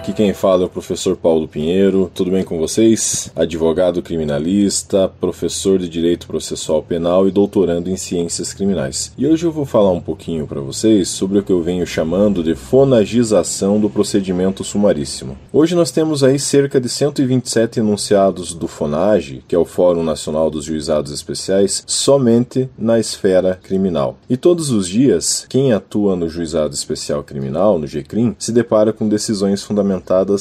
Aqui 0.00 0.14
quem 0.14 0.32
fala 0.32 0.62
é 0.62 0.64
o 0.64 0.70
professor 0.70 1.14
Paulo 1.14 1.46
Pinheiro. 1.46 2.10
Tudo 2.14 2.30
bem 2.30 2.42
com 2.42 2.58
vocês? 2.58 3.30
Advogado 3.36 4.00
criminalista, 4.00 5.12
professor 5.20 5.78
de 5.78 5.90
Direito 5.90 6.26
Processual 6.26 6.82
Penal 6.82 7.28
e 7.28 7.30
doutorando 7.30 7.90
em 7.90 7.98
Ciências 7.98 8.54
Criminais. 8.54 9.12
E 9.18 9.26
hoje 9.26 9.44
eu 9.44 9.52
vou 9.52 9.66
falar 9.66 9.92
um 9.92 10.00
pouquinho 10.00 10.46
para 10.46 10.58
vocês 10.58 11.10
sobre 11.10 11.38
o 11.38 11.42
que 11.42 11.52
eu 11.52 11.62
venho 11.62 11.86
chamando 11.86 12.42
de 12.42 12.54
fonagização 12.54 13.78
do 13.78 13.90
procedimento 13.90 14.64
sumaríssimo. 14.64 15.36
Hoje 15.52 15.74
nós 15.74 15.90
temos 15.90 16.24
aí 16.24 16.38
cerca 16.38 16.80
de 16.80 16.88
127 16.88 17.80
enunciados 17.80 18.54
do 18.54 18.66
FONAGE, 18.66 19.44
que 19.46 19.54
é 19.54 19.58
o 19.58 19.66
Fórum 19.66 20.02
Nacional 20.02 20.48
dos 20.48 20.64
Juizados 20.64 21.12
Especiais, 21.12 21.84
somente 21.86 22.70
na 22.78 22.98
esfera 22.98 23.60
criminal. 23.62 24.16
E 24.30 24.38
todos 24.38 24.70
os 24.70 24.88
dias, 24.88 25.44
quem 25.46 25.74
atua 25.74 26.16
no 26.16 26.26
Juizado 26.26 26.72
Especial 26.72 27.22
Criminal, 27.22 27.78
no 27.78 27.86
GCRIM, 27.86 28.34
se 28.38 28.50
depara 28.50 28.94
com 28.94 29.06
decisões 29.06 29.62
fundamentais 29.62 29.89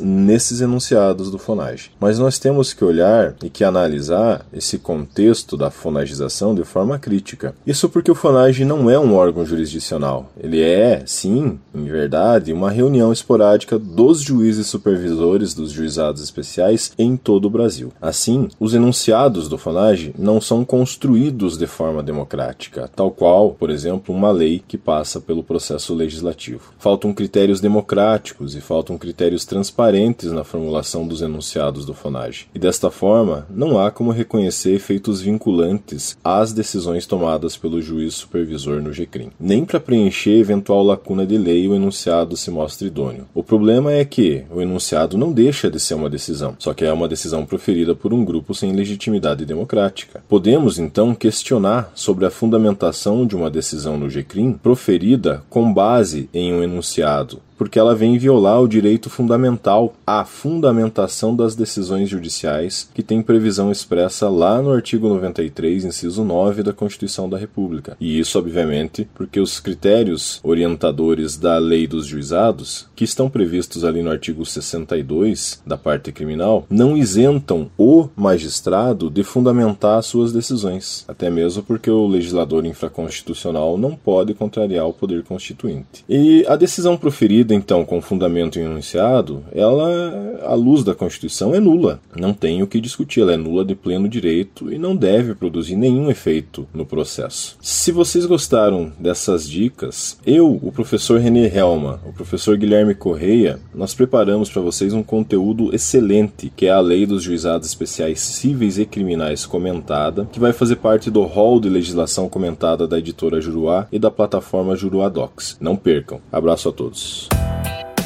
nesses 0.00 0.60
enunciados 0.60 1.30
do 1.30 1.38
FONAGE. 1.38 1.90
Mas 1.98 2.18
nós 2.18 2.38
temos 2.38 2.72
que 2.72 2.84
olhar 2.84 3.34
e 3.42 3.48
que 3.48 3.64
analisar 3.64 4.44
esse 4.52 4.78
contexto 4.78 5.56
da 5.56 5.70
fonagização 5.70 6.54
de 6.54 6.64
forma 6.64 6.98
crítica. 6.98 7.54
Isso 7.66 7.88
porque 7.88 8.10
o 8.10 8.14
FONAGE 8.14 8.64
não 8.64 8.90
é 8.90 8.98
um 8.98 9.14
órgão 9.14 9.44
jurisdicional. 9.44 10.30
Ele 10.38 10.60
é, 10.60 11.02
sim, 11.06 11.58
em 11.74 11.84
verdade, 11.84 12.52
uma 12.52 12.70
reunião 12.70 13.12
esporádica 13.12 13.78
dos 13.78 14.20
juízes 14.20 14.66
supervisores 14.66 15.54
dos 15.54 15.70
juizados 15.70 16.22
especiais 16.22 16.92
em 16.98 17.16
todo 17.16 17.46
o 17.46 17.50
Brasil. 17.50 17.92
Assim, 18.00 18.48
os 18.58 18.74
enunciados 18.74 19.48
do 19.48 19.58
FONAGE 19.58 20.14
não 20.18 20.40
são 20.40 20.64
construídos 20.64 21.56
de 21.56 21.66
forma 21.66 22.02
democrática, 22.02 22.90
tal 22.94 23.10
qual, 23.10 23.50
por 23.50 23.70
exemplo, 23.70 24.14
uma 24.14 24.30
lei 24.30 24.62
que 24.66 24.78
passa 24.78 25.20
pelo 25.20 25.44
processo 25.44 25.94
legislativo. 25.94 26.72
Faltam 26.78 27.12
critérios 27.12 27.60
democráticos 27.60 28.54
e 28.54 28.60
faltam 28.60 28.98
critérios 28.98 29.29
critérios 29.30 29.44
transparentes 29.44 30.32
na 30.32 30.42
formulação 30.42 31.06
dos 31.06 31.22
enunciados 31.22 31.86
do 31.86 31.94
FONAGE. 31.94 32.48
E 32.54 32.58
desta 32.58 32.90
forma, 32.90 33.46
não 33.48 33.78
há 33.78 33.90
como 33.90 34.10
reconhecer 34.10 34.74
efeitos 34.74 35.20
vinculantes 35.20 36.16
às 36.24 36.52
decisões 36.52 37.06
tomadas 37.06 37.56
pelo 37.56 37.80
juiz 37.80 38.14
supervisor 38.14 38.82
no 38.82 38.92
GCRIM. 38.92 39.30
Nem 39.38 39.64
para 39.64 39.78
preencher 39.78 40.38
eventual 40.38 40.82
lacuna 40.82 41.24
de 41.24 41.38
lei 41.38 41.68
o 41.68 41.74
enunciado 41.74 42.36
se 42.36 42.50
mostra 42.50 42.86
idôneo. 42.86 43.26
O 43.32 43.42
problema 43.42 43.92
é 43.92 44.04
que 44.04 44.42
o 44.50 44.60
enunciado 44.60 45.16
não 45.16 45.32
deixa 45.32 45.70
de 45.70 45.78
ser 45.78 45.94
uma 45.94 46.10
decisão, 46.10 46.56
só 46.58 46.74
que 46.74 46.84
é 46.84 46.92
uma 46.92 47.08
decisão 47.08 47.46
proferida 47.46 47.94
por 47.94 48.12
um 48.12 48.24
grupo 48.24 48.54
sem 48.54 48.72
legitimidade 48.72 49.44
democrática. 49.44 50.22
Podemos 50.28 50.78
então 50.78 51.14
questionar 51.14 51.92
sobre 51.94 52.26
a 52.26 52.30
fundamentação 52.30 53.24
de 53.26 53.36
uma 53.36 53.50
decisão 53.50 53.96
no 53.96 54.08
GCRIM 54.08 54.54
proferida 54.54 55.42
com 55.48 55.72
base 55.72 56.28
em 56.34 56.52
um 56.52 56.62
enunciado 56.62 57.40
porque 57.60 57.78
ela 57.78 57.94
vem 57.94 58.16
violar 58.16 58.58
o 58.62 58.66
direito 58.66 59.10
fundamental 59.10 59.92
à 60.06 60.24
fundamentação 60.24 61.36
das 61.36 61.54
decisões 61.54 62.08
judiciais, 62.08 62.88
que 62.94 63.02
tem 63.02 63.20
previsão 63.20 63.70
expressa 63.70 64.30
lá 64.30 64.62
no 64.62 64.72
artigo 64.72 65.10
93, 65.10 65.84
inciso 65.84 66.24
9 66.24 66.62
da 66.62 66.72
Constituição 66.72 67.28
da 67.28 67.36
República. 67.36 67.98
E 68.00 68.18
isso, 68.18 68.38
obviamente, 68.38 69.06
porque 69.14 69.38
os 69.38 69.60
critérios 69.60 70.40
orientadores 70.42 71.36
da 71.36 71.58
lei 71.58 71.86
dos 71.86 72.06
juizados, 72.06 72.88
que 72.96 73.04
estão 73.04 73.28
previstos 73.28 73.84
ali 73.84 74.02
no 74.02 74.10
artigo 74.10 74.46
62 74.46 75.60
da 75.66 75.76
parte 75.76 76.12
criminal, 76.12 76.64
não 76.70 76.96
isentam 76.96 77.70
o 77.76 78.08
magistrado 78.16 79.10
de 79.10 79.22
fundamentar 79.22 80.02
suas 80.02 80.32
decisões, 80.32 81.04
até 81.06 81.28
mesmo 81.28 81.62
porque 81.62 81.90
o 81.90 82.06
legislador 82.06 82.64
infraconstitucional 82.64 83.76
não 83.76 83.94
pode 83.94 84.32
contrariar 84.32 84.88
o 84.88 84.94
poder 84.94 85.22
constituinte. 85.24 86.06
E 86.08 86.42
a 86.48 86.56
decisão 86.56 86.96
proferida 86.96 87.49
então, 87.50 87.84
com 87.84 88.00
fundamento 88.00 88.58
em 88.58 88.62
enunciado, 88.62 89.44
ela, 89.52 90.38
à 90.42 90.54
luz 90.54 90.84
da 90.84 90.94
Constituição, 90.94 91.54
é 91.54 91.60
nula. 91.60 92.00
Não 92.16 92.32
tem 92.32 92.62
o 92.62 92.66
que 92.66 92.80
discutir, 92.80 93.20
ela 93.20 93.32
é 93.32 93.36
nula 93.36 93.64
de 93.64 93.74
pleno 93.74 94.08
direito 94.08 94.72
e 94.72 94.78
não 94.78 94.94
deve 94.94 95.34
produzir 95.34 95.76
nenhum 95.76 96.10
efeito 96.10 96.66
no 96.72 96.86
processo. 96.86 97.56
Se 97.60 97.92
vocês 97.92 98.26
gostaram 98.26 98.92
dessas 98.98 99.48
dicas, 99.48 100.18
eu, 100.26 100.58
o 100.62 100.72
professor 100.72 101.20
René 101.20 101.50
Helma, 101.54 102.00
o 102.06 102.12
professor 102.12 102.56
Guilherme 102.56 102.94
Correia, 102.94 103.58
nós 103.74 103.94
preparamos 103.94 104.50
para 104.50 104.62
vocês 104.62 104.92
um 104.92 105.02
conteúdo 105.02 105.74
excelente, 105.74 106.52
que 106.54 106.66
é 106.66 106.70
a 106.70 106.80
Lei 106.80 107.06
dos 107.06 107.22
Juizados 107.22 107.68
Especiais 107.68 108.20
Cíveis 108.20 108.78
e 108.78 108.84
Criminais 108.84 109.46
comentada, 109.46 110.28
que 110.30 110.40
vai 110.40 110.52
fazer 110.52 110.76
parte 110.76 111.10
do 111.10 111.22
rol 111.22 111.60
de 111.60 111.68
legislação 111.68 112.28
comentada 112.28 112.86
da 112.86 112.98
editora 112.98 113.40
Juruá 113.40 113.86
e 113.90 113.98
da 113.98 114.10
plataforma 114.10 114.76
Juruá 114.76 115.08
Docs. 115.08 115.56
Não 115.60 115.76
percam. 115.76 116.20
Abraço 116.30 116.68
a 116.68 116.72
todos. 116.72 117.39